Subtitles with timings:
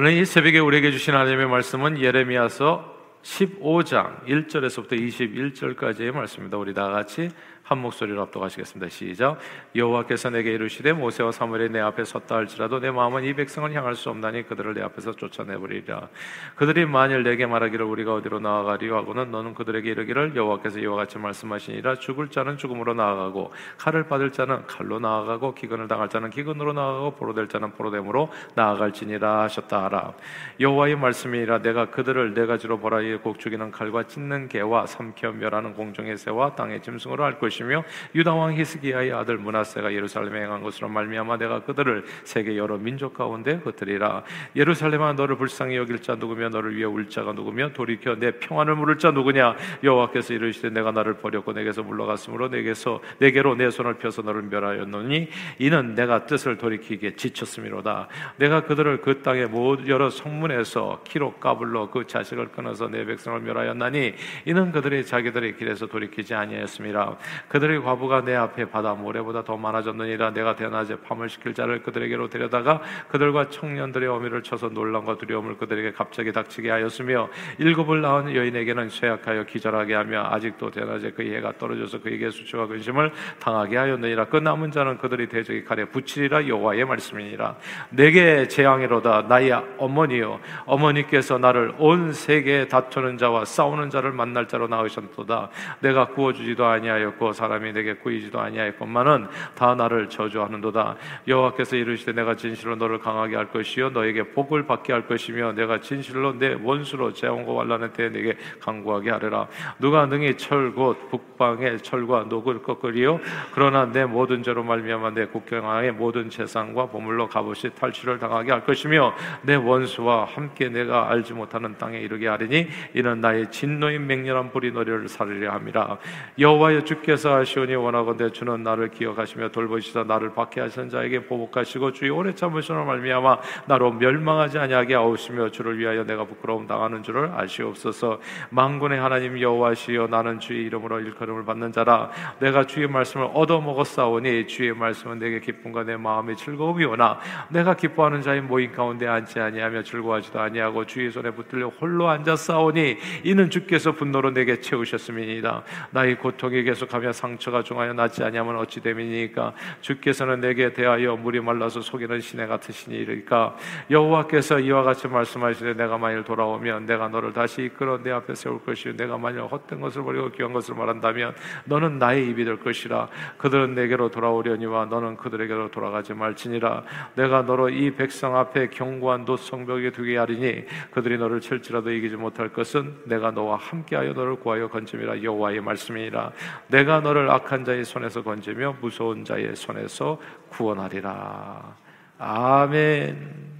[0.00, 6.56] 오늘 이 새벽에 우리에게 주신 하나님의 말씀은 예레미야서 15장 1절에서부터 21절까지의 말씀입니다.
[6.56, 7.30] 우리 다 같이
[7.68, 8.88] 한 목소리로 합독하시겠습니다.
[8.88, 9.38] 시작.
[9.76, 14.08] 여호와께서 내게 이르시되 모세와 사무엘이 내 앞에 섰다 할지라도 내 마음은 이 백성을 향할 수
[14.08, 16.08] 없나니 그들을 내 앞에서 쫓아내버리리라.
[16.56, 21.96] 그들이 만일 내게 말하기를 우리가 어디로 나아가리요 하고는 너는 그들에게 이르기를 여호와께서 이와 같이 말씀하시니라
[21.96, 27.48] 죽을 자는 죽음으로 나아가고 칼을 받을 자는 칼로 나아가고 기근을 당할 자는 기근으로 나아가고 포로될
[27.48, 30.14] 자는 포로됨으로 나아갈지니라 하셨다 하라.
[30.58, 36.16] 여호와의 말씀이니라 내가 그들을 네 가지로 보라 이곡 죽이는 칼과 찢는 개와 삼켜 멸하는 공중의
[36.16, 41.38] 새와 땅의 짐승으로 할 것이 것이며 유다 왕 히스기야의 아들 문하세가 예루살렘에 행한 것으로 말미암아
[41.38, 44.22] 내가 그들을 세계 여러 민족 가운데 흩으리라.
[44.54, 48.98] 예루살렘아 너를 불쌍히 여길 자 누구며 너를 위해 울 자가 누구며 돌이켜 내 평안을 물을
[48.98, 49.56] 자 누구냐?
[49.82, 55.28] 여호와께서 이르시되 내가 나를 버렸고 내게서 물러갔으므로 내게서 내게로 내 손을 펴서 너를 멸하였노니
[55.58, 58.08] 이는 내가 뜻을 돌이키기에 지쳤음이로다.
[58.36, 59.48] 내가 그들을 그 땅의
[59.88, 64.14] 여러 성문에서 키로 까불러 그 자식을 끊어서 내 백성을 멸하였나니
[64.46, 67.16] 이는 그들이 자기들의 길에서 돌이키지 아니하였음이라
[67.48, 70.32] 그들의 과부가 내 앞에 바다 모래보다 더 많아졌느니라.
[70.32, 76.32] 내가 대낮에 밤을 시킬 자를 그들에게로 데려다가 그들과 청년들의 어미를 쳐서 놀람과 두려움을 그들에게 갑자기
[76.32, 82.66] 닥치게 하였으며 일곱을 낳은 여인에게는 쇠약하여 기절하게 하며 아직도 대낮에 그의 해가 떨어져서 그에게 수치와
[82.66, 84.26] 근심을 당하게 하였느니라.
[84.26, 86.46] 그 남은 자는 그들이 대적이 칼에 붙이리라.
[86.46, 87.56] 여호와의 말씀이니라.
[87.90, 89.22] 내게 재앙이로다.
[89.28, 95.48] 나의 어머니요 어머니께서 나를 온 세계에 다투는 자와 싸우는 자를 만날 자로 낳으셨도다.
[95.80, 100.96] 내가 구워주지도 아니하였고 사람이 내게 구이지도 아니하였건만은 다 나를 저주하는도다.
[101.28, 106.36] 여호와께서 이르시되 내가 진실로 너를 강하게 할 것이요 너에게 복을 받게 할 것이며 내가 진실로
[106.36, 109.46] 내 원수로 재앙과 환란의 때에 내게 강구하게 하리라.
[109.78, 113.20] 누가 능히 철곧 북방의 철과 녹을 꺾으리요?
[113.54, 119.14] 그러나 내 모든 죄로 말미암아 내 국경왕의 모든 재산과 보물로 값없이 탈취를 당하게 할 것이며
[119.42, 125.08] 내 원수와 함께 내가 알지 못하는 땅에 이르게 하리니 이는 나의 진노인 맹렬한 불이 너희를
[125.08, 125.98] 살리려 함이라.
[126.38, 132.86] 여호와여 주께서 하시오니 원하건대 주는 나를 기억하시며 돌보시사 나를 박해하신 자에게 보복하시고 주의 오래 참으시는
[132.86, 138.20] 말미암아 나로 멸망하지 아니하게 하옵시며 주를 위하여 내가 부끄러움 당하는 줄을 아시옵소서.
[138.50, 142.10] 만군의 하나님 여호와시여 나는 주의 이름으로 일컬음을 받는 자라.
[142.40, 148.40] 내가 주의 말씀을 얻어 먹었사오니 주의 말씀은 내게 기쁨과 내 마음의 즐거움이오나 내가 기뻐하는 자의
[148.40, 154.60] 모임 가운데 앉지 아니하며 즐거워하지도 아니하고 주의 손에 붙들려 홀로 앉았사오니 이는 주께서 분노로 내게
[154.60, 155.62] 채우셨음이니이다.
[155.90, 159.52] 나의 고통이 계속하며 상처가 중하여 낫지 아니하면 어찌 됨이니까?
[159.80, 163.56] 주께서는 내게 대하여 물이 말라서 속이는 시내 같으시니이까?
[163.90, 168.96] 여호와께서 이와 같이 말씀하시되 내가 만일 돌아오면 내가 너를 다시 이끌어 내 앞에 세울 것이요.
[168.96, 171.34] 내가 만일 헛된 것을 버리고 귀한 것을 말한다면
[171.64, 173.08] 너는 나의 입이 될 것이라.
[173.36, 176.84] 그들은 내게로 돌아오려니와 너는 그들에게로 돌아가지 말지니라.
[177.16, 182.94] 내가 너로 이 백성 앞에 견고한 노성벽에 두게 하리니 그들이 너를 칠지라도 이기지 못할 것은
[183.04, 186.32] 내가 너와 함께하여 너를 구하여 건짐이라 여호와의 말씀이니라.
[186.68, 190.20] 내가 너를 악한 자의 손에서 건지며 무서운 자의 손에서
[190.50, 191.76] 구원하리라.
[192.18, 193.58] 아멘.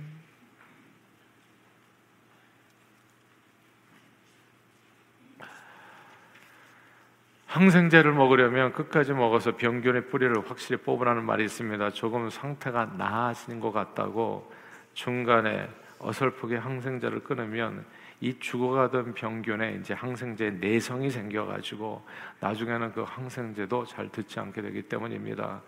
[7.47, 11.91] 항생제를 먹으려면 끝까지 먹어서 병균의 뿌리를 확실히 뽑으라는 말이 있습니다.
[11.91, 14.53] 조금 상태가 나아지는 것 같다고
[14.93, 15.69] 중간에
[15.99, 17.85] 어설프게 항생제를 끊으면
[18.21, 22.05] 이 죽어가던 병균에 이제 항생제 내성이 생겨가지고
[22.41, 25.63] 나중에는 그 항생제도 잘 듣지 않게 되기 때문입니다.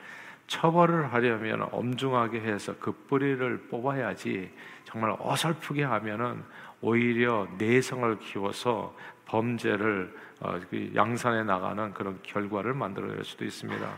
[0.48, 4.50] 처벌을 하려면 엄중하게 해서 그 뿌리를 뽑아야지
[4.82, 6.42] 정말 어설프게 하면은
[6.80, 8.96] 오히려 내성을 키워서
[9.26, 13.88] 범죄를 어, 그 양산해 나가는 그런 결과를 만들어낼 수도 있습니다.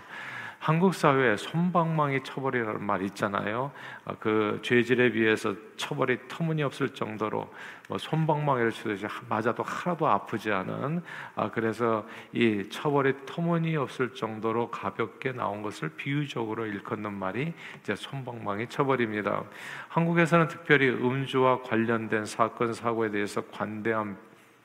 [0.62, 3.72] 한국 사회에 손방망이 처벌이라는 말 있잖아요.
[4.04, 7.52] 아, 그 죄질에 비해서 처벌이 터무니없을 정도로
[7.88, 11.02] 뭐 손방망이를 치듯이 맞아도 하나도 아프지 않은
[11.34, 19.42] 아 그래서 이 처벌이 터무니없을 정도로 가볍게 나온 것을 비유적으로 일컫는 말이 이제 손방망이 처벌입니다.
[19.88, 24.16] 한국에서는 특별히 음주와 관련된 사건 사고에 대해서 관대한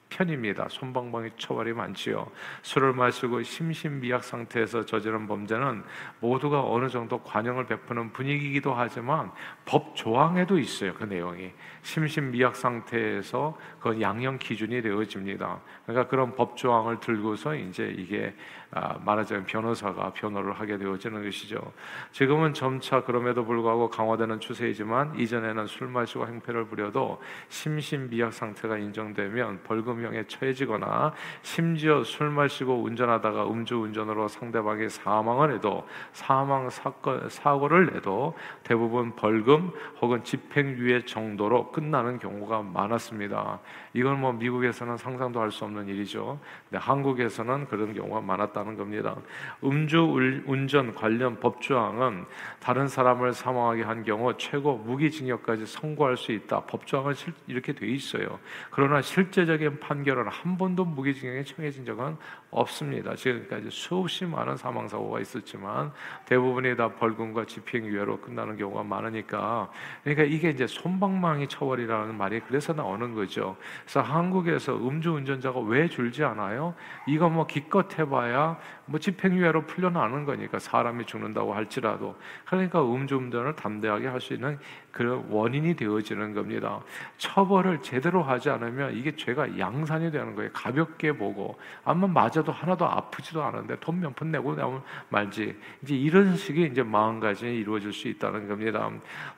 [0.10, 0.68] 편입니다.
[0.70, 2.30] 손방망이 처벌이 많지요.
[2.62, 5.84] 술을 마시고 심신미약 상태에서 저지른 범죄는
[6.20, 9.32] 모두가 어느 정도 관용을 베푸는 분위기이기도 하지만
[9.66, 10.94] 법 조항에도 있어요.
[10.94, 11.52] 그 내용이
[11.82, 15.62] 심신미약 상태에서 그 양형 기준이 되어집니다.
[15.86, 18.34] 그러니까 그런 법 조항을 들고서 이제 이게
[18.72, 21.72] 아, 말하자면 변호사가 변호를 하게 되어지는 것이죠.
[22.12, 29.97] 지금은 점차 그럼에도 불구하고 강화되는 추세이지만 이전에는 술 마시고 행패를 부려도 심신미약 상태가 인정되면 벌금
[29.98, 38.34] 이 성폭력에 처해지거나 심지어 술 마시고 운전하다가 음주운전으로 상대방이 사망을 해도 사망 사건 사고를 내도
[38.64, 39.72] 대부분 벌금
[40.02, 43.60] 혹은 집행유예 정도로 끝나는 경우가 많았습니다.
[43.94, 46.40] 이건 뭐 미국에서는 상상도 할 수 없는 일이죠.
[46.70, 49.16] 근데 한국에서는 그런 경우가 많았다는 겁니다.
[49.64, 52.26] 음주 운전 관련 법조항은
[52.60, 56.66] 다른 사람을 사망하게 한 경우 최고 무기징역까지 선고할 수 있다.
[56.66, 57.14] 법조항은
[57.48, 58.40] 이렇게 돼 있어요.
[58.72, 62.18] 그러나 실제적인 판결은 한 번도 무기징역에 청해진 적은
[62.52, 63.16] 없습니다.
[63.16, 65.92] 지금까지 수없이 많은 사망 사고가 있었지만
[66.26, 69.72] 대부분이 다 벌금과 집행유예로 끝나는 경우가 많으니까
[70.04, 73.56] 그러니까 이게 이제 손방망이 처벌이라는 말이 그래서 나오는 거죠.
[73.82, 76.76] 그래서 한국에서 음주운전자가 왜 줄지 않아요?
[77.08, 84.18] 이거 뭐 기껏 해봐야 뭐 집행유예로 풀려나는 거니까 사람이 죽는다고 할지라도 그러니까 음주운전을 담대하게 할
[84.28, 84.60] 수 있는
[84.92, 86.82] 그런 원인이 되어지는 겁니다.
[87.18, 90.50] 처벌을 제대로 하지 않으면 이게 죄가 양 산이 되는 거예요.
[90.54, 95.56] 가볍게 보고 아마 맞아도 하나도 아프지도 않은데 돈 몇 푼 내고 나면 말지.
[95.84, 98.90] 이제 이런 식의 이제 마음가짐이 이루어질 수 있다는 겁니다.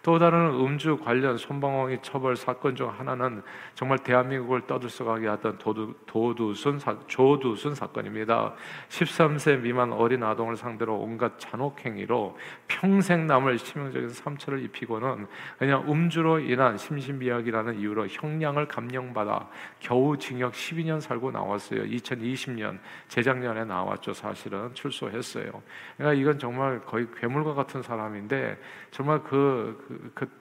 [0.03, 3.41] 또 다른 음주 관련 손방망이 처벌 사건 중 하나는
[3.73, 8.53] 정말 대한민국을 떠들썩하게 하던 도두, 도두순 사, 조두순 사건입니다.
[8.89, 12.37] 13세 미만 어린 아동을 상대로 온갖 잔혹 행위로
[12.67, 15.27] 평생 남을 치명적인 상처를 입히고는
[15.57, 19.47] 그냥 음주로 인한 심신미약이라는 이유로 형량을 감형받아
[19.79, 21.85] 겨우 징역 12년 살고 나왔어요.
[21.85, 22.77] 2020년
[23.07, 24.13] 재작년에 나왔죠.
[24.13, 25.63] 사실은 출소했어요.
[25.97, 28.59] 그러니까 이건 정말 거의 괴물과 같은 사람인데
[28.91, 30.39] 정말 그, 그, 그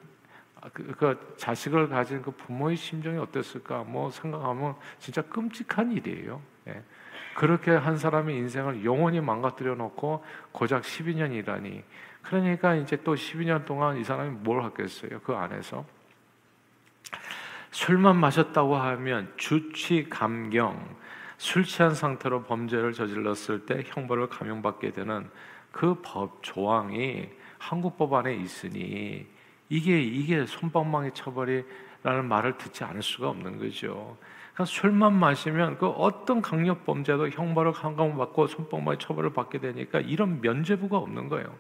[0.75, 3.85] 그, 그, 자식을 가진 그 부모의 심정이 어땠을까?
[3.85, 6.43] 뭐 생각하면 진짜 끔찍한 일이에요.
[6.67, 6.83] 예.
[7.37, 11.83] 그렇게 한 사람의 인생을 영원히 망가뜨려 놓고 고작 12년이라니
[12.23, 15.21] 그러니까 이제 또 12년 동안 이 사람이 뭘 하겠어요?
[15.21, 15.87] 그 안에서
[17.71, 20.97] 술만 마셨다고 하면 주치 감경
[21.37, 25.29] 술 취한 상태로 범죄를 저질렀을 때 형벌을 감형받게 되는
[25.71, 27.29] 그 법 조항이
[27.59, 29.27] 한국 법안에 있으니
[29.69, 34.17] 이게 이게 손방망이 처벌이라는 말을 듣지 않을 수가 없는 거죠.
[34.55, 40.97] 그러니까 술만 마시면 그 어떤 강력 범죄도 형벌을 감형받고 손방망이 처벌을 받게 되니까 이런 면죄부가
[40.97, 41.55] 없는 거예요.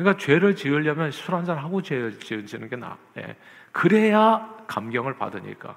[0.00, 2.96] 그러니까 죄를 지으려면 술 한잔 하고 죄를 지으는 게 나.
[3.18, 3.36] 예.
[3.70, 5.76] 그래야 감경을 받으니까.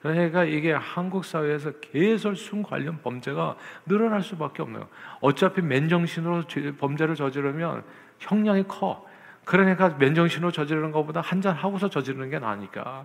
[0.00, 4.88] 그러니까 이게 한국 사회에서 계속 술 관련 범죄가 늘어날 수밖에 없네요.
[5.20, 6.44] 어차피 맨정신으로
[6.78, 7.84] 범죄를 저지르면
[8.18, 9.06] 형량이 커.
[9.44, 13.04] 그러니까 맨정신으로 저지르는 것보다 한 잔 하고서 저지르는 게 나니까.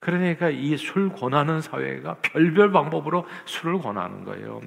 [0.00, 4.62] 그러니까 이 술 권하는 사회가 별별 방법으로 술을 권하는 거예요.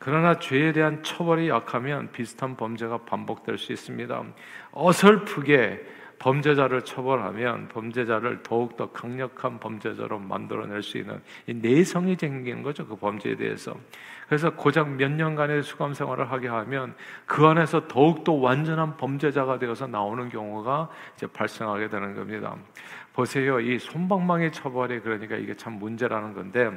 [0.00, 4.24] 그러나 죄에 대한 처벌이 약하면 비슷한 범죄가 반복될 수 있습니다.
[4.72, 5.78] 어설프게
[6.20, 12.86] 범죄자를 처벌하면 범죄자를 더욱 더 강력한 범죄자로 만들어낼 수 있는 내성이 생기는 거죠.
[12.86, 13.74] 그 범죄에 대해서.
[14.28, 16.94] 그래서 고작 몇 년간의 수감 생활을 하게 하면
[17.26, 22.54] 그 안에서 더욱 더 완전한 범죄자가 되어서 나오는 경우가 이제 발생하게 되는 겁니다.
[23.14, 23.58] 보세요.
[23.58, 26.70] 이 손방망이 처벌이 그러니까 이게 참 문제라는 건데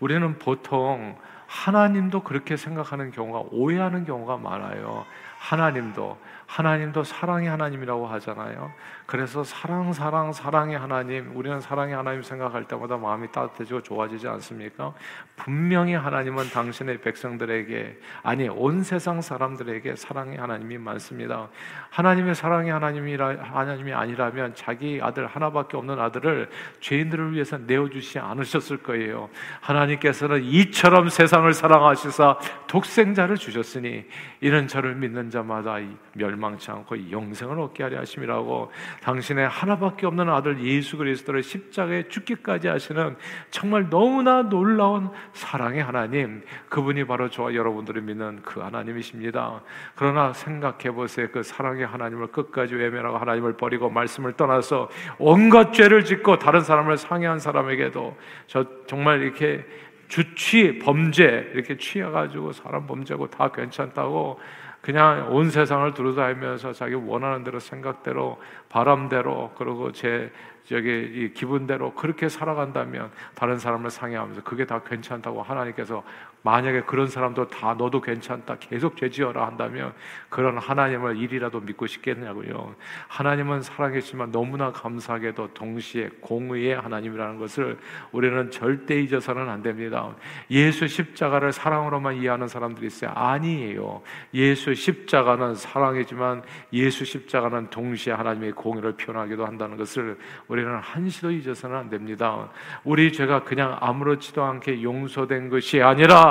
[0.00, 5.04] 우리는 보통 하나님도 그렇게 생각하는 경우가 오해하는 경우가 많아요.
[5.38, 8.72] 하나님도 하나님도 사랑의 하나님이라고 하잖아요.
[9.04, 14.94] 그래서 사랑, 사랑, 사랑의 하나님, 우리는 사랑의 하나님 생각할 때마다 마음이 따뜻해지고 좋아지지 않습니까?
[15.36, 21.48] 분명히 하나님은 당신의 백성들에게, 아니, 온 세상 사람들에게 사랑의 하나님이 많습니다.
[21.90, 26.48] 하나님의 사랑의 하나님이라, 하나님이 아니라면 자기 아들 하나밖에 없는 아들을
[26.80, 29.28] 죄인들을 위해서 내어주시지 않으셨을 거예요.
[29.60, 34.06] 하나님께서는 이처럼 세상을 사랑하시사 독생자를 주셨으니
[34.40, 35.76] 이는 저를 믿는 자마다
[36.14, 38.70] 멸 멸망치 않고 영생을 얻게 하려 하심이라고
[39.02, 43.16] 당신의 하나밖에 없는 아들 예수 그리스도를 십자가에 죽기까지 하시는
[43.50, 49.62] 정말 너무나 놀라운 사랑의 하나님 그분이 바로 저와 여러분들이 믿는 그 하나님이십니다.
[49.94, 51.28] 그러나 생각해 보세요.
[51.32, 57.38] 그 사랑의 하나님을 끝까지 외면하고 하나님을 버리고 말씀을 떠나서 온갖 죄를 짓고 다른 사람을 상해한
[57.38, 58.16] 사람에게도
[58.46, 59.64] 저 정말 이렇게
[60.08, 64.40] 주취 범죄 이렇게 취해가지고 사람 범죄고 다 괜찮다고
[64.88, 68.40] 그냥 온 세상을 두루다니면서 자기 원하는 대로 생각대로
[68.70, 70.32] 바람대로 그리고 제
[70.64, 76.02] 저기 기분대로 그렇게 살아간다면 다른 사람을 상해하면서 그게 다 괜찮다고 하나님께서
[76.42, 79.92] 만약에 그런 사람도 다 너도 괜찮다 계속 죄지어라 한다면
[80.28, 82.74] 그런 하나님을 일이라도 믿고 싶겠냐고요.
[83.08, 87.78] 하나님은 살아계시지만 너무나 감사하게도 동시에 공의의 하나님이라는 것을
[88.12, 90.14] 우리는 절대 잊어서는 안 됩니다.
[90.50, 93.10] 예수 십자가를 사랑으로만 이해하는 사람들이 있어요.
[93.14, 94.02] 아니에요.
[94.34, 96.42] 예수 십자가는 사랑이지만
[96.72, 102.48] 예수 십자가는 동시에 하나님의 공의를 표현하기도 한다는 것을 우리 우리는 한시도 잊어서는 안 됩니다.
[102.82, 106.27] 우리 죄가 그냥 아무렇지도 않게 용서된 것이 아니라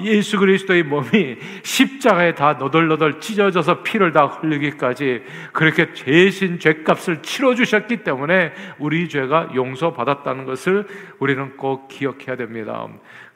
[0.00, 7.98] 예수 그리스도의 몸이 십자가에 다 너덜너덜 찢어져서 피를 다 흘리기까지 그렇게 대신 죄값을 치러 주셨기
[7.98, 10.86] 때문에 우리 죄가 용서받았다는 것을
[11.18, 12.86] 우리는 꼭 기억해야 됩니다.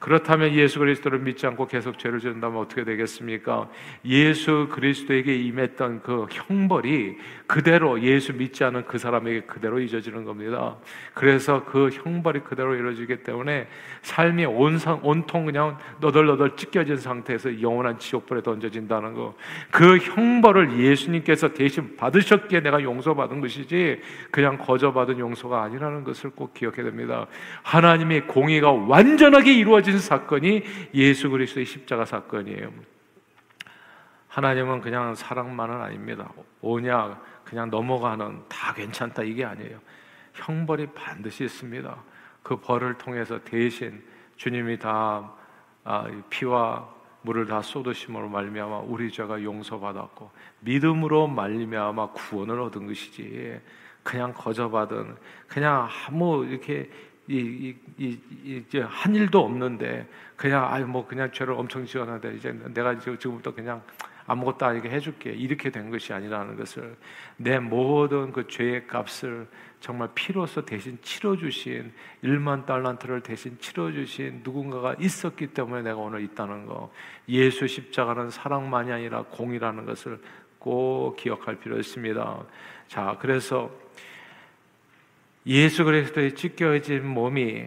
[0.03, 3.69] 그렇다면 예수 그리스도를 믿지 않고 계속 죄를 짓는다면 어떻게 되겠습니까?
[4.03, 7.15] 예수 그리스도에게 임했던 그 형벌이
[7.47, 10.75] 그대로 예수 믿지 않은 그 사람에게 그대로 잊어지는 겁니다.
[11.13, 13.67] 그래서 그 형벌이 그대로 이루어지기 때문에
[14.01, 19.35] 삶이 온상, 온통 그냥 너덜너덜 찢겨진 상태에서 영원한 지옥불에 던져진다는 거.
[19.71, 26.53] 그 형벌을 예수님께서 대신 받으셨기에 내가 용서받은 것이지 그냥 거저 받은 용서가 아니라는 것을 꼭
[26.53, 27.25] 기억해야 됩니다.
[27.61, 30.63] 하나님의 공의가 완전하게 이루어진 이루어진 사건이
[30.95, 32.73] 예수 그리스도의 십자가 사건이에요.
[34.27, 36.31] 하나님은 그냥 사랑만은 아닙니다.
[36.61, 39.79] 오냐 그냥 넘어가는 다 괜찮다 이게 아니에요.
[40.33, 41.95] 형벌이 반드시 있습니다.
[42.41, 44.03] 그 벌을 통해서 대신
[44.37, 45.31] 주님이 다
[45.83, 46.89] 아, 피와
[47.21, 50.31] 물을 다 쏟으심으로 말미암아 우리 죄가 용서받았고
[50.61, 53.61] 믿음으로 말미암아 구원을 얻은 것이지
[54.01, 55.15] 그냥 거저받은
[55.47, 56.89] 그냥 아무 이렇게
[57.27, 62.51] 이, 이, 이, 이제 한 일도 없는데 그냥 아유 뭐 그냥 죄를 엄청 지어놨는데 이제
[62.73, 63.81] 내가 지금부터 그냥
[64.25, 66.95] 아무것도 아니게 해줄게 이렇게 된 것이 아니라는 것을
[67.37, 69.47] 내 모든 그 죄의 값을
[69.79, 71.91] 정말 피로서 대신 치러주신
[72.23, 76.91] 1만 달란트를 대신 치러주신 누군가가 있었기 때문에 내가 오늘 있다는 거
[77.27, 80.21] 예수 십자가는 사랑만이 아니라 공이라는 것을
[80.57, 82.43] 꼭 기억할 필요 있습니다.
[82.87, 83.69] 자 그래서
[85.45, 87.65] 예수 그리스도의 찢겨진 몸이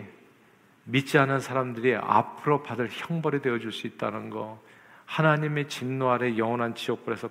[0.84, 4.60] 믿지 않은 사람들이 앞으로 받을 형벌이 되어 줄 수 있다는 거.
[5.04, 7.28] 하나님의 진노 아래 영원한 지옥불에서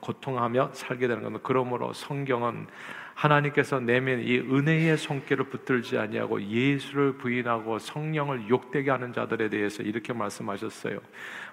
[0.00, 1.42] 고통하며 살게 되는 겁니다.
[1.46, 2.66] 그러므로 성경은
[3.14, 10.14] 하나님께서 내면 이 은혜의 손길을 붙들지 아니하고 예수를 부인하고 성령을 욕되게 하는 자들에 대해서 이렇게
[10.14, 10.98] 말씀하셨어요.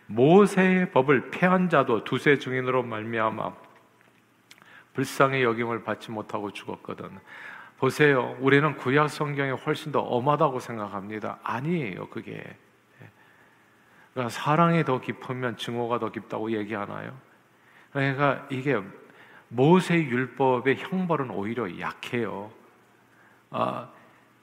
[0.06, 3.54] 모세의 법을 폐한 자도 두세 증인으로 말미암아
[4.94, 7.10] 불쌍히 여김을 받지 못하고 죽었거든.
[7.80, 8.36] 보세요.
[8.42, 11.40] 우리는 구약 성경이 훨씬 더 엄하다고 생각합니다.
[11.44, 12.44] 아니에요, 그게.
[14.14, 17.14] 그러니까 사랑이 더 깊으면 증오가 더 깊다고 얘기하나요?
[17.92, 18.82] 그러니까 이게
[19.48, 22.52] 모세 율법의 형벌은 오히려 약해요.
[23.50, 23.90] 아,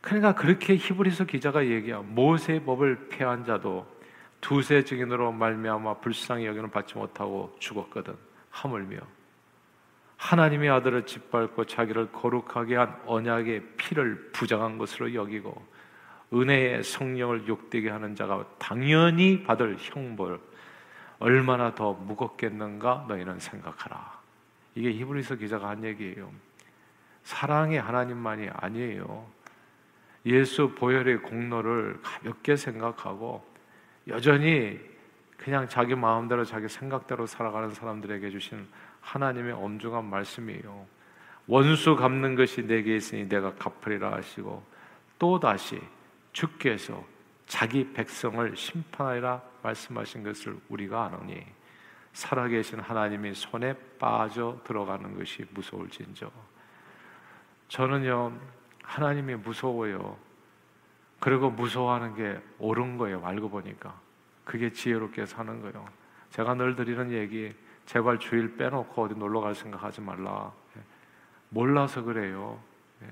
[0.01, 1.99] 그러니까 그렇게 히브리서 기자가 얘기야.
[1.99, 3.87] 모세 법을 폐한 자도
[4.41, 8.17] 두세 증인으로 말미암아 불쌍히 여기는 받지 못하고 죽었거든.
[8.51, 8.99] 하물며
[10.17, 15.63] 하나님의 아들을 짓밟고 자기를 거룩하게 한 언약의 피를 부정한 것으로 여기고
[16.33, 20.41] 은혜의 성령을 욕되게 하는 자가 당연히 받을 형벌
[21.19, 24.17] 얼마나 더 무겁겠는가 너희는 생각하라.
[24.75, 26.31] 이게 히브리서 기자가 한 얘기예요.
[27.23, 29.27] 사랑의 하나님만이 아니에요.
[30.27, 33.45] 예수 보혈의 공로를 가볍게 생각하고
[34.09, 34.79] 여전히
[35.37, 38.67] 그냥 자기 마음대로 자기 생각대로 살아가는 사람들에게 주신
[39.07, 40.87] 하나님의 엄중한 말씀이에요.
[41.47, 44.65] 원수 갚는 것이 내게 있으니 내가 갚으리라 하시고
[45.19, 45.81] 또 다시
[46.33, 47.05] 주께서
[47.47, 51.47] 자기 백성을 심판하리라 말씀하신 것을 우리가 아노니
[52.13, 56.31] 살아계신 하나님이 손에 빠져 들어가는 것이 무서울진저.
[57.69, 58.33] 저는요
[58.83, 60.17] 하나님이 무서워요.
[61.21, 63.25] 그리고 무서워하는 게 옳은 거예요.
[63.25, 63.99] 알고 보니까
[64.45, 65.87] 그게 지혜롭게 사는 거예요.
[66.31, 67.55] 제가 늘 드리는 얘기
[67.87, 70.53] 제발 주일 빼놓고 어디 놀러 갈 생각하지 말라.
[70.77, 70.81] 예.
[71.49, 72.61] 몰라서 그래요.
[73.03, 73.07] 예.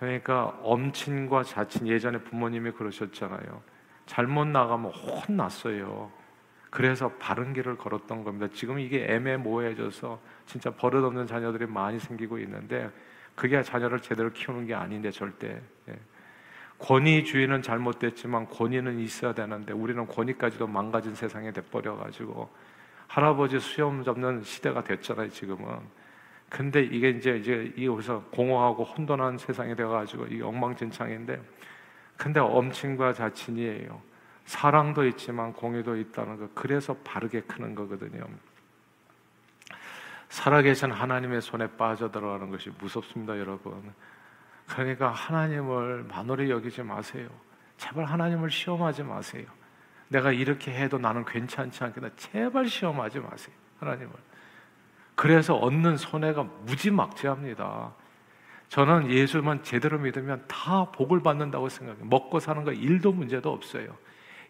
[0.00, 3.62] 그러니까 엄친과 자친 예전에 부모님이 그러셨잖아요.
[4.06, 6.10] 잘못 나가면 혼났어요.
[6.70, 8.48] 그래서 바른 길을 걸었던 겁니다.
[8.54, 12.90] 지금 이게 애매모호해져서 진짜 버릇없는 자녀들이 많이 생기고 있는데
[13.34, 15.60] 그게 자녀를 제대로 키우는 게 아닌데 절대.
[15.88, 15.98] 예.
[16.78, 22.50] 권위주의는 잘못됐지만 권위는 있어야 되는데 우리는 권위까지도 망가진 세상에 돼버려 가지고
[23.12, 25.80] 할아버지 수염 잡는 시대가 됐잖아요, 지금은.
[26.48, 31.38] 근데 이게 이제 이제 이여기서 공허하고 혼돈한 세상이 돼가지고 이 엉망진창인데,
[32.16, 34.00] 근데 엄친과 자친이에요.
[34.46, 36.48] 사랑도 있지만 공의도 있다는 거.
[36.54, 38.24] 그래서 바르게 크는 거거든요.
[40.30, 43.92] 살아계신 하나님의 손에 빠져들어가는 것이 무섭습니다, 여러분.
[44.66, 47.28] 그러니까 하나님을 만홀히 여기지 마세요.
[47.76, 49.44] 제발 하나님을 시험하지 마세요.
[50.12, 52.10] 내가 이렇게 해도 나는 괜찮지 않겠다.
[52.16, 53.54] 제발 시험하지 마세요.
[53.80, 54.10] 하나님을.
[55.14, 57.92] 그래서 얻는 손해가 무지막지합니다.
[58.68, 62.04] 저는 예수만 제대로 믿으면 다 복을 받는다고 생각해요.
[62.06, 63.96] 먹고 사는 거 일도 문제도 없어요.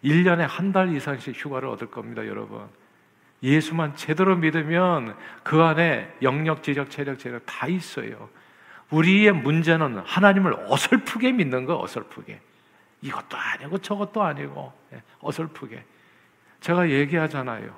[0.05, 2.67] 1년에 한 달 이상씩 휴가를 얻을 겁니다, 여러분.
[3.43, 8.29] 예수만 제대로 믿으면 그 안에 영역, 지적, 체력, 체력 다 있어요.
[8.91, 12.41] 우리의 문제는 하나님을 어설프게 믿는 거, 어설프게.
[13.03, 15.85] 이것도 아니고 저것도 아니고, 예, 어설프게.
[16.61, 17.75] 제가 얘기하잖아요.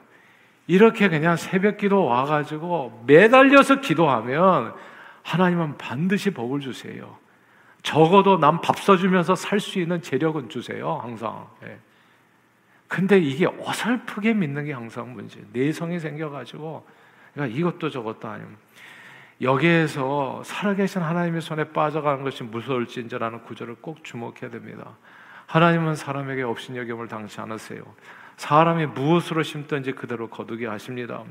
[0.66, 4.74] 이렇게 그냥 새벽 기도 와가지고 매달려서 기도하면
[5.22, 7.18] 하나님은 반드시 복을 주세요.
[7.82, 11.46] 적어도 남 밥 써주면서 살 수 있는 재력은 주세요, 항상.
[11.64, 11.78] 예.
[12.88, 15.42] 근데 이게 어설프게 믿는 게 항상 문제.
[15.52, 16.86] 내성이 생겨가지고,
[17.32, 18.50] 그러니까 이것도 저것도 아니고.
[19.44, 24.96] 여기에서 살아계신 하나님의 손에 빠져가는 것이 무서울진저라는 구절을 꼭 주목해야 됩니다.
[25.46, 27.84] 하나님은 사람에게 업신여김을 당치 않으세요.
[28.38, 31.22] 사람이 무엇으로 심든지 그대로 거두게 하십니다.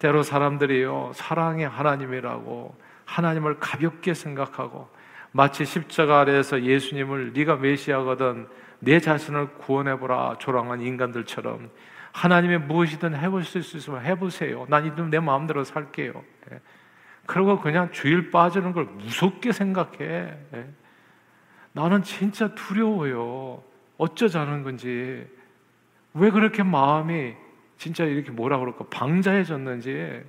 [0.00, 4.88] 때로 사람들이요 사랑의 하나님이라고 하나님을 가볍게 생각하고
[5.30, 8.48] 마치 십자가 아래에서 예수님을 네가 메시아거든
[8.80, 11.70] 내 자신을 구원해보라 조랑한 인간들처럼
[12.10, 14.66] 하나님의 무엇이든 해보실 수 있으면 해보세요.
[14.68, 16.24] 난 이들 내 마음대로 살게요.
[17.26, 17.32] 예.
[17.32, 19.98] 그리고 그냥 주일 빠지는 걸 무섭게 생각해.
[20.54, 20.68] 예.
[21.72, 23.62] 나는 진짜 두려워요.
[23.98, 25.26] 어쩌자는 건지.
[26.14, 27.34] 왜 그렇게 마음이
[27.76, 30.22] 진짜 이렇게 뭐라 그럴까 방자해졌는지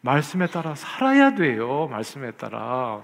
[0.00, 1.88] 말씀에 따라 살아야 돼요.
[1.88, 3.02] 말씀에 따라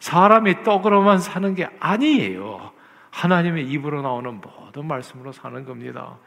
[0.00, 2.72] 사람이 떡으로만 사는 게 아니에요.
[3.10, 6.18] 하나님의 입으로 나오는 모든 말씀으로 사는 겁니다.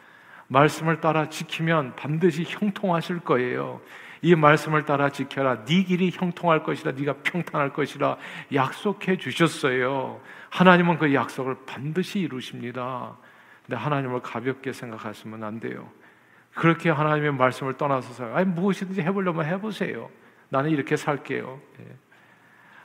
[0.47, 3.81] 말씀을 따라 지키면 반드시 형통하실 거예요.
[4.21, 5.63] 이 말씀을 따라 지켜라.
[5.65, 6.91] 네 길이 형통할 것이라.
[6.91, 8.17] 네가 평탄할 것이라
[8.53, 10.19] 약속해 주셨어요.
[10.49, 13.17] 하나님은 그 약속을 반드시 이루십니다.
[13.65, 15.89] 근데 하나님을 가볍게 생각하시면 안 돼요.
[16.55, 20.09] 그렇게 하나님의 말씀을 떠나서서 아니 무엇이든지 해보려면 해보세요.
[20.49, 21.61] 나는 이렇게 살게요.
[21.79, 21.95] 예.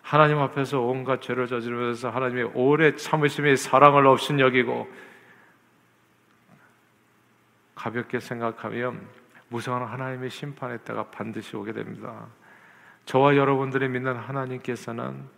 [0.02, 4.86] 하나님 앞에서 온갖 죄를 저지르면서 하나님의 오래 참으심의 사랑을 없인 여기고
[7.74, 9.00] 가볍게 생각하면
[9.54, 12.26] 무서운 하나님의 심판의 때가 반드시 오게 됩니다.
[13.04, 15.28] 저와 여러분들이 믿는 하나님께서는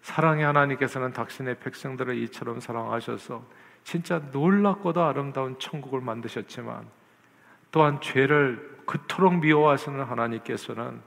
[0.00, 3.44] 사랑의 하나님께서는 당신의 백성들을 이처럼 사랑하셔서
[3.84, 6.88] 진짜 놀랍고도 아름다운 천국을 만드셨지만
[7.70, 11.02] 또한 죄를 그토록 미워하시는 하나님께서는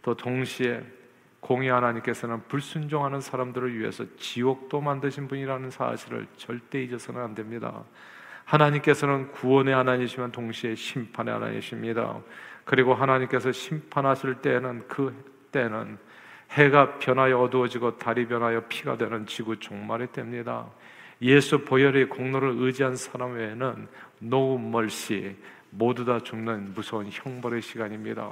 [0.00, 0.82] 또 동시에
[1.40, 7.84] 공의 하나님께서는 불순종하는 사람들을 위해서 지옥도 만드신 분이라는 사실을 절대 잊어서는 안 됩니다.
[8.48, 12.18] 하나님께서는 구원의 하나님이시면 동시에 심판의 하나님이십니다.
[12.64, 15.14] 그리고 하나님께서 심판하실 때에는 그
[15.52, 15.98] 때는
[16.52, 20.66] 해가 변하여 어두워지고 달이 변하여 피가 되는 지구 종말이 됩니다.
[21.20, 23.86] 예수 보혈의 공로를 의지한 사람 외에는
[24.22, 25.34] no mercy
[25.70, 28.30] 모두 다 죽는 무서운 형벌의 시간입니다.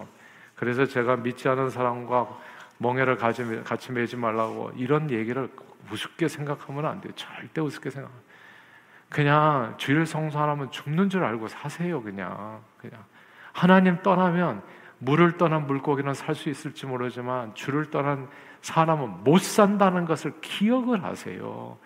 [0.54, 2.26] 그래서 제가 믿지 않은 사람과
[2.78, 5.50] 멍해를 같이 매지 말라고 이런 얘기를
[5.92, 7.12] 우습게 생각하면 안 돼요.
[7.16, 8.10] 절대 우습게 생각.
[9.08, 12.02] 그냥 주일 성수하면 죽는 줄 알고 사세요.
[12.02, 13.04] 그냥 그냥
[13.52, 14.62] 하나님 떠나면
[14.98, 18.28] 물을 떠난 물고기는 살 수 있을지 모르지만 주를 떠난
[18.62, 21.78] 사람은 못 산다는 것을 기억을 하세요.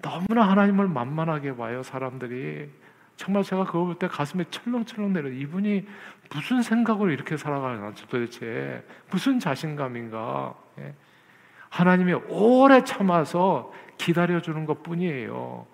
[0.00, 2.70] 너무나 하나님을 만만하게 봐요, 사람들이.
[3.16, 5.28] 정말 제가 그거 볼 때 가슴에 철렁철렁 내려.
[5.28, 5.86] 이분이
[6.34, 10.54] 무슨 생각으로 이렇게 살아가나 도대체 무슨 자신감인가?
[10.78, 10.94] 예.
[11.68, 15.66] 하나님이 오래 참아서 기다려 주는 것 뿐이에요.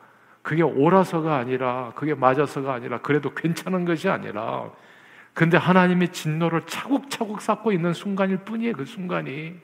[0.49, 4.71] 그게 옳아서가 아니라, 그게 맞아서가 아니라, 그래도 괜찮은 것이 아니라,
[5.35, 9.61] 근데 하나님이 진노를 차곡차곡 쌓고 있는 순간일 뿐이에요, 그 순간이.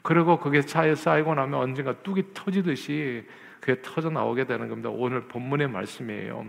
[0.00, 3.26] 그리고 그게 차에 쌓이고 나면 언젠가 뚝이 터지듯이
[3.58, 4.90] 그게 터져 나오게 되는 겁니다.
[4.90, 6.46] 오늘 본문의 말씀이에요.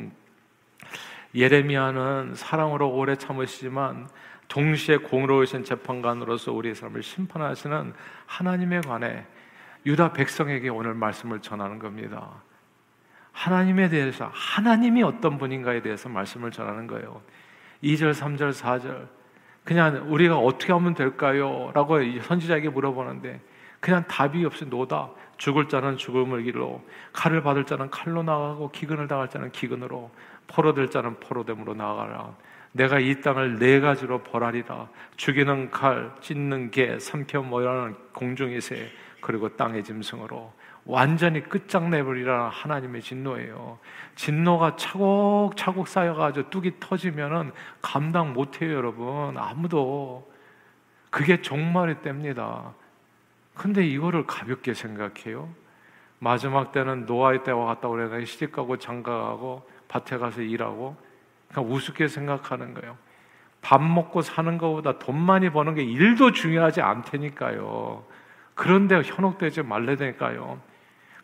[1.34, 4.08] 예레미야는 사랑으로 오래 참으시지만
[4.50, 7.94] 동시에 공로우신 재판관으로서 우리의 삶을 심판하시는
[8.28, 9.26] 하나님에 관해
[9.84, 12.44] 유다 백성에게 오늘 말씀을 전하는 겁니다.
[13.34, 17.22] 하나님에 대해서 하나님이 어떤 분인가에 대해서 말씀을 전하는 거예요.
[17.84, 19.08] 2절, 3절, 4절.
[19.66, 21.72] 그냥 우리가 어떻게 하면 될까요?
[21.74, 23.42] 라고 선지자에게 물어보는데
[23.80, 25.10] 그냥 답이 없이 노다.
[25.38, 30.10] 죽을 자는 죽음을 길로, 칼을 받을 자는 칼로 나가고 기근을 당할 자는 기근으로,
[30.48, 32.34] 포로될 자는 포로됨으로 나가라.
[32.72, 34.88] 내가 이 땅을 네 가지로 벌하리라.
[35.18, 40.54] 죽이는 칼, 찢는 개, 삼켜 모여라는 공중의 새, 그리고 땅의 짐승으로
[40.86, 43.80] 완전히 끝장내버리라 하나님의 진노예요.
[44.16, 49.38] 진노가 차곡차곡 쌓여가지고 뚝이 터지면은 감당 못해요, 여러분.
[49.38, 50.30] 아무도.
[51.10, 52.74] 그게 종말의 때입니다.
[53.54, 55.48] 근데 이거를 가볍게 생각해요.
[56.20, 60.96] 마지막 때는 노아의 때와 같다 그래서 시집 가고 장가 가고 밭에 가서 일하고
[61.54, 62.98] 그냥 우습게 생각하는 거예요.
[63.62, 68.04] 밥 먹고 사는 것보다 돈 많이 버는 게 일도 중요하지 않다니까요.
[68.56, 70.60] 그런데 현혹되지 말래니까요.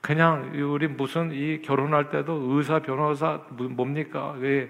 [0.02, 4.32] 그냥 우리 무슨 이 결혼할 때도 의사, 변호사 뭡니까?
[4.38, 4.70] 왜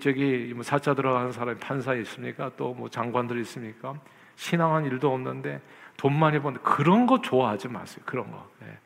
[0.00, 2.50] 저기 뭐 사자 들어가는 사람이 판사 있습니까?
[2.56, 3.94] 또 뭐 장관들 있습니까?
[4.36, 5.60] 신앙한 일도 없는데
[5.96, 8.02] 돈 많이 버는 그런 거 좋아하지 마세요.
[8.06, 8.48] 그런 거.
[8.62, 8.78] 예.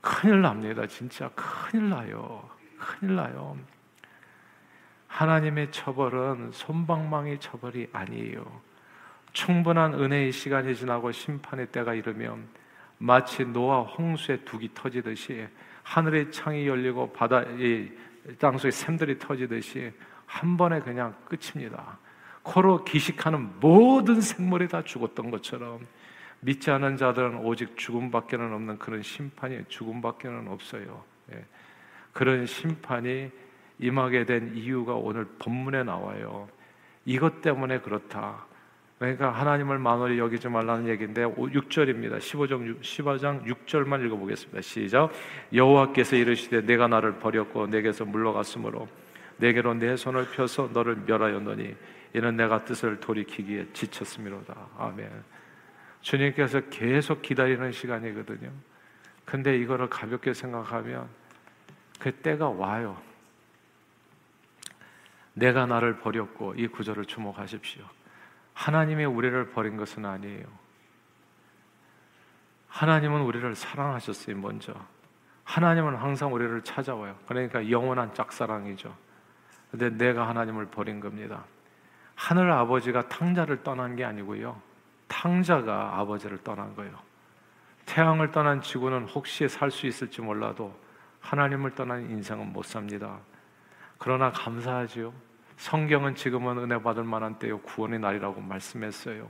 [0.00, 0.86] 큰일 납니다.
[0.86, 2.48] 진짜 큰일 나요.
[2.78, 3.56] 큰일 나요.
[5.08, 8.44] 하나님의 처벌은 손방망이 처벌이 아니에요.
[9.32, 12.48] 충분한 은혜의 시간이 지나고 심판의 때가 이르면
[13.02, 15.48] 마치 노아 홍수의 둑이 터지듯이
[15.82, 17.90] 하늘의 창이 열리고 바다의
[18.38, 19.90] 땅속에 샘들이 터지듯이
[20.26, 21.98] 한 번에 그냥 끝입니다.
[22.42, 25.86] 코로 기식하는 모든 생물이 다 죽었던 것처럼
[26.40, 31.02] 믿지 않은 자들은 오직 죽음밖에는 없는 그런 심판이 죽음밖에는 없어요.
[31.32, 31.44] 예.
[32.12, 33.30] 그런 심판이
[33.78, 36.48] 임하게 된 이유가 오늘 본문에 나와요.
[37.06, 38.44] 이것 때문에 그렇다.
[39.00, 42.18] 그러니까 하나님을 만월히 여기지 말라는 얘기인데 6절입니다.
[42.18, 44.60] 15장 15장 6절만 읽어 보겠습니다.
[44.60, 45.10] 시작.
[45.54, 48.88] 여호와께서 이르시되 내가 나를 버렸고 내게서 물러갔으므로
[49.38, 51.74] 내게로 내 손을 펴서 너를 멸하였노니
[52.12, 54.54] 이는 내가 뜻을 돌이키기에 지쳤음이로다.
[54.76, 55.10] 아멘.
[56.02, 58.50] 주님께서 계속 기다리는 시간이거든요.
[59.24, 61.08] 근데 이거를 가볍게 생각하면
[61.98, 63.00] 그 때가 와요.
[65.32, 67.82] 내가 나를 버렸고 이 구절을 주목하십시오.
[68.54, 70.44] 하나님의 우리를 버린 것은 아니에요.
[72.68, 74.74] 하나님은 우리를 사랑하셨어요, 먼저.
[75.44, 77.16] 하나님은 항상 우리를 찾아와요.
[77.26, 78.94] 그러니까 영원한 짝사랑이죠.
[79.70, 81.44] 근데 내가 하나님을 버린 겁니다.
[82.14, 84.60] 하늘 아버지가 탕자를 떠난 게 아니고요.
[85.08, 86.94] 탕자가 아버지를 떠난 거예요.
[87.86, 90.78] 태양을 떠난 지구는 혹시 살 수 있을지 몰라도
[91.20, 93.18] 하나님을 떠난 인생은 못 삽니다.
[93.98, 95.12] 그러나 감사하지요.
[95.60, 99.28] 성경은 지금은 은혜 받을 만한 때요 구원의 날이라고 말씀했어요.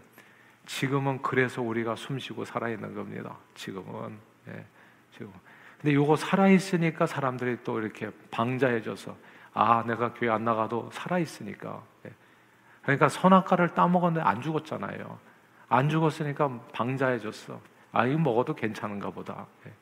[0.65, 3.37] 지금은 그래서 우리가 숨쉬고 살아 있는 겁니다.
[3.55, 4.17] 지금은
[4.47, 4.65] 예,
[5.11, 5.33] 지금.
[5.81, 9.17] 근데 요거 살아 있으니까 사람들이 또 이렇게 방자해져서
[9.55, 11.83] 아 내가 교회 안 나가도 살아 있으니까.
[12.07, 12.13] 예.
[12.83, 15.19] 그러니까 선악과를 따먹었는데 안 죽었잖아요.
[15.69, 17.61] 안 죽었으니까 방자해졌어.
[17.91, 19.49] 아 이거 먹어도 괜찮은가 보다.
[19.67, 19.73] 예.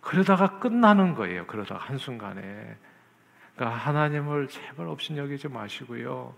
[0.00, 1.48] 그러다가 끝나는 거예요.
[1.48, 2.76] 그러다가 한순간에.
[3.54, 6.34] 그러니까 하나님을 제발 없인 여기지 마시고요.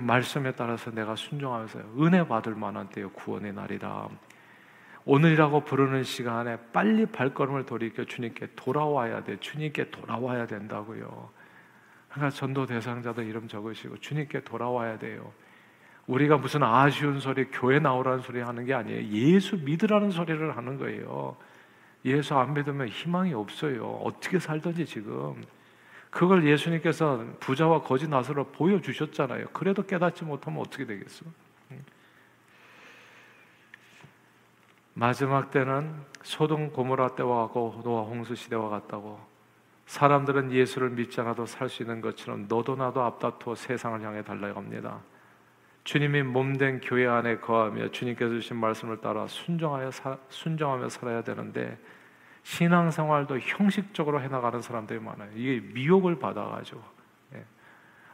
[0.00, 4.08] 말씀에 따라서 내가 순종하면서 은혜 받을 만한 때요 구원의 날이다.
[5.04, 9.38] 오늘이라고 부르는 시간에 빨리 발걸음을 돌이켜 주님께 돌아와야 돼.
[9.40, 11.30] 주님께 돌아와야 된다고요.
[12.10, 15.32] 그러니까 전도 대상자들 이름 적으시고 주님께 돌아와야 돼요.
[16.06, 19.02] 우리가 무슨 아쉬운 소리, 교회 나오라는 소리 하는 게 아니에요.
[19.12, 21.36] 예수 믿으라는 소리를 하는 거예요.
[22.04, 24.00] 예수 안 믿으면 희망이 없어요.
[24.04, 25.42] 어떻게 살든지 지금.
[26.10, 29.46] 그걸 예수님께서 부자와 거지 나서로 보여주셨잖아요.
[29.52, 31.24] 그래도 깨닫지 못하면 어떻게 되겠어?
[34.94, 39.20] 마지막 때는 소동 고모라 때와 같고 노아 홍수 시대와 같다고
[39.86, 45.00] 사람들은 예수를 믿지 않아도 살 수 있는 것처럼 너도 나도 앞다투어 세상을 향해 달려갑니다.
[45.84, 51.78] 주님이 몸된 교회 안에 거하며 주님께서 주신 말씀을 따라 순종하여 사, 순종하며 살아야 되는데
[52.50, 55.30] 신앙생활도 형식적으로 해나가는 사람들이 많아요.
[55.36, 56.82] 이게 미혹을 받아가지고
[57.34, 57.44] 예.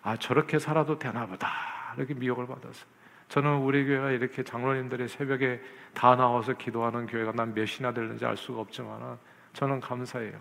[0.03, 1.49] 아 저렇게 살아도 되나보다
[1.96, 2.85] 이렇게 미혹을 받았어.
[3.29, 5.62] 저는 우리 교회가 이렇게 장로님들이 새벽에
[5.94, 9.18] 다 나와서 기도하는 교회가 난 몇이나 되는지 알 수가 없지만
[9.55, 10.38] 저는 감사해요.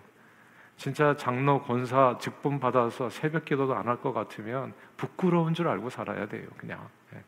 [0.75, 6.27] 진짜 장로 권사 직분 받아서 새벽 기도도 안 할 것 같으면 부끄러운 줄 알고 살아야
[6.27, 6.45] 돼요.
[6.58, 7.23] 그냥 예.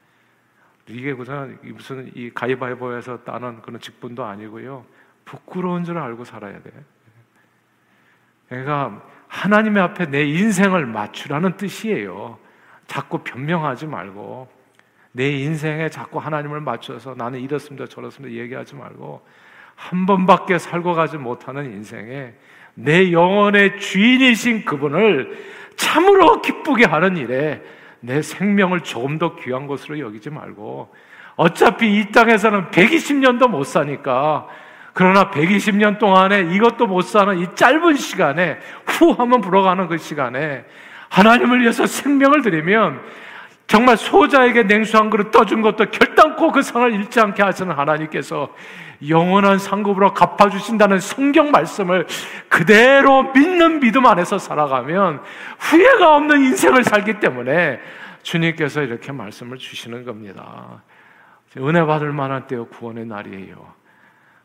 [0.89, 4.85] 이게 무슨 이 가위바위보에서 따는 그런 직분도 아니고요.
[5.27, 6.71] 부끄러운 줄 알고 살아야 돼.
[8.47, 12.39] 그러니까 하나님의 앞에 내 인생을 맞추라는 뜻이에요.
[12.87, 14.47] 자꾸 변명하지 말고
[15.11, 19.25] 내 인생에 자꾸 하나님을 맞춰서 나는 이렇습니다 저렇습니다 얘기하지 말고
[19.75, 22.33] 한 번밖에 살고 가지 못하는 인생에
[22.75, 25.37] 내 영혼의 주인이신 그분을
[25.75, 27.61] 참으로 기쁘게 하는 일에
[27.99, 30.93] 내 생명을 조금 더 귀한 것으로 여기지 말고
[31.35, 34.47] 어차피 이 땅에서는 120년도 못 사니까
[34.97, 38.57] 그러나 120년 동안에 이것도 못 사는 이 짧은 시간에
[38.87, 40.65] 후 한번 불어가는 그 시간에
[41.09, 42.99] 하나님을 위해서 생명을 드리면
[43.67, 48.55] 정말 소자에게 냉수 한 그릇 떠준 것도 결단코 그 상을 잃지 않게 하시는 하나님께서
[49.07, 52.07] 영원한 상급으로 갚아주신다는 성경 말씀을
[52.49, 55.21] 그대로 믿는 믿음 안에서 살아가면
[55.59, 57.79] 후회가 없는 인생을 살기 때문에
[58.23, 60.81] 주님께서 이렇게 말씀을 주시는 겁니다.
[61.57, 63.77] 은혜 받을 만한 때요 구원의 날이에요.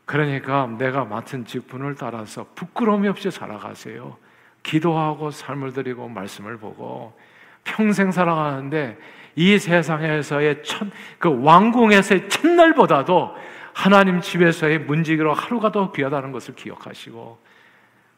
[0.05, 4.17] 그러니까 내가 맡은 직분을 따라서 부끄러움이 없이 살아가세요.
[4.63, 7.17] 기도하고 삶을 드리고 말씀을 보고
[7.63, 8.97] 평생 살아가는데
[9.35, 10.87] 이 세상에서의 첫,
[11.17, 13.35] 그 왕궁에서의 첫날보다도
[13.73, 17.39] 하나님 집에서의 문지기로 하루가 더 귀하다는 것을 기억하시고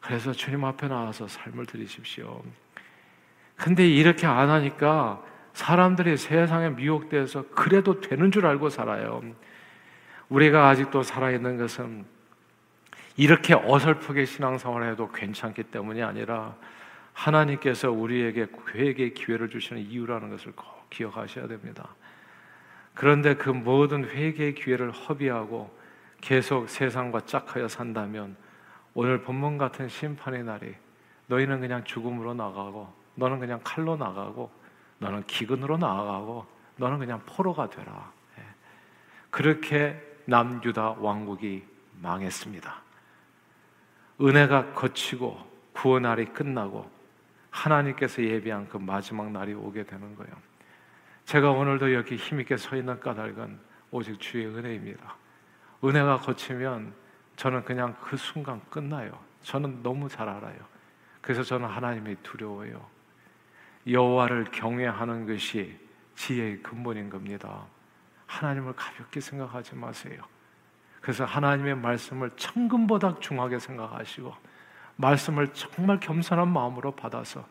[0.00, 2.42] 그래서 주님 앞에 나와서 삶을 드리십시오.
[3.56, 5.22] 근데 이렇게 안 하니까
[5.54, 9.22] 사람들이 세상에 미혹돼서 그래도 되는 줄 알고 살아요.
[10.28, 12.04] 우리가 아직도 살아있는 것은
[13.16, 16.54] 이렇게 어설프게 신앙생활을 해도 괜찮기 때문이 아니라
[17.12, 21.88] 하나님께서 우리에게 회개의 기회를 주시는 이유라는 것을 꼭 기억하셔야 됩니다.
[22.94, 25.74] 그런데 그 모든 회개의 기회를 허비하고
[26.20, 28.36] 계속 세상과 짝하여 산다면
[28.94, 30.74] 오늘 본문 같은 심판의 날이
[31.26, 34.50] 너희는 그냥 죽음으로 나가고 너는 그냥 칼로 나가고
[34.98, 38.10] 너는 기근으로 나가고 너는 그냥 포로가 되라.
[38.38, 38.42] 예.
[39.30, 41.64] 그렇게 남유다 왕국이
[42.02, 42.82] 망했습니다.
[44.20, 45.38] 은혜가 거치고
[45.72, 46.90] 구원날이 끝나고
[47.50, 50.32] 하나님께서 예비한 그 마지막 날이 오게 되는 거예요.
[51.24, 53.58] 제가 오늘도 여기 힘있게 서 있는 까닭은
[53.90, 55.16] 오직 주의 은혜입니다.
[55.84, 56.94] 은혜가 거치면
[57.36, 59.18] 저는 그냥 그 순간 끝나요.
[59.42, 60.58] 저는 너무 잘 알아요.
[61.20, 62.84] 그래서 저는 하나님이 두려워요.
[63.88, 65.78] 여호와를 경외하는 것이
[66.14, 67.66] 지혜의 근본인 겁니다.
[68.26, 70.22] 하나님을 가볍게 생각하지 마세요.
[71.00, 74.34] 그래서 하나님의 말씀을 천금보다 중하게 생각하시고
[74.96, 77.46] 말씀을 정말 겸손한 마음으로 받아서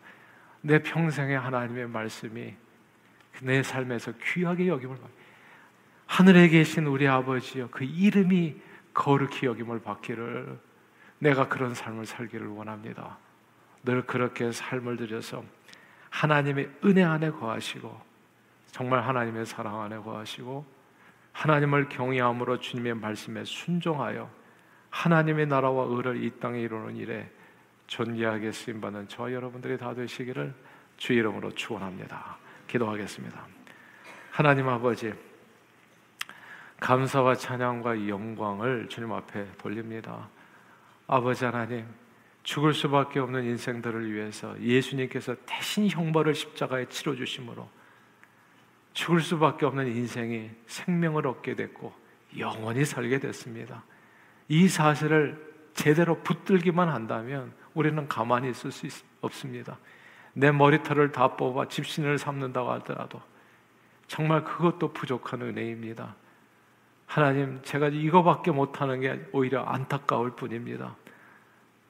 [0.62, 2.56] 내 평생에 하나님의 말씀이
[3.42, 5.10] 내 삶에서 귀하게 여김을 받
[6.08, 8.56] 하늘에 계신 우리 아버지여 그 이름이
[8.94, 10.60] 거룩히 여김을 받기를
[11.20, 13.18] 내가 그런 삶을 살기를 원합니다.
[13.84, 15.44] 늘 그렇게 삶을 들여서
[16.10, 18.02] 하나님의 은혜 안에 거하시고
[18.76, 20.66] 정말 하나님의 사랑 안에 거하시고
[21.32, 24.30] 하나님을 경외함으로 주님의 말씀에 순종하여
[24.90, 27.32] 하나님의 나라와 의를 이 땅에 이루는 일에
[27.88, 30.54] 존귀하게 쓰임 받는 저와 여러분들이 다 되시기를
[30.98, 32.38] 주 이름으로 축원합니다.
[32.68, 33.48] 기도하겠습니다.
[34.32, 35.14] 하나님 아버지
[36.82, 40.28] 감사와 찬양과 영광을 주님 앞에 돌립니다.
[41.08, 41.86] 아버지 하나님
[42.44, 47.70] 죽을 수밖에 없는 인생들을 위해서 예수님께서 대신 형벌을 십자가에 치러 주심으로
[48.96, 51.94] 죽을 수밖에 없는 인생이 생명을 얻게 됐고
[52.40, 53.84] 영원히 살게 됐습니다.
[54.48, 58.88] 이 사실을 제대로 붙들기만 한다면 우리는 가만히 있을 수
[59.20, 59.78] 없습니다.
[60.34, 63.22] 내 머리털을 다 뽑아 집신을 삼는다고 하더라도
[64.08, 66.16] 정말 그것도 부족한 은혜입니다.
[67.06, 70.96] 하나님, 제가 이거밖에 못하는 게 오히려 안타까울 뿐입니다.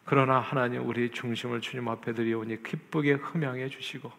[0.06, 4.12] 그러나 하나님, 우리 중심을 주님 앞에 드리오니 기쁘게 흠양해 주시고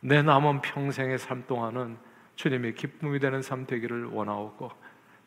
[0.00, 1.96] 내 남은 평생의 삶 동안은
[2.36, 4.70] 주님의 기쁨이 되는 삶 되기를 원하옵고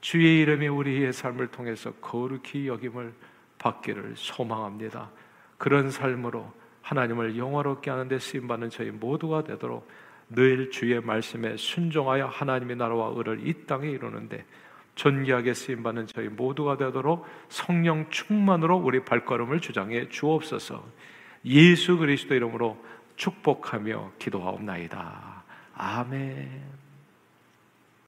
[0.02, 3.14] 주의 이름이 우리의 삶을 통해서 거룩히 여김을
[3.58, 5.10] 받기를 소망합니다.
[5.58, 9.88] 그런 삶으로 하나님을 영화롭게 하는 데 쓰임 받는 저희 모두가 되도록
[10.30, 14.46] 늘 주의 말씀에 순종하여 하나님의 나라와 의를 이 땅에 이루는데
[14.96, 20.84] 존귀하게 쓰임 받는 저희 모두가 되도록 성령 충만으로 우리 발걸음을 주장해 주옵소서.
[21.46, 22.78] 예수 그리스도 이름으로
[23.16, 25.44] 축복하며 기도하옵나이다.
[25.74, 26.79] 아멘.